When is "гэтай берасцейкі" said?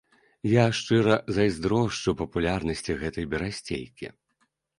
3.03-4.13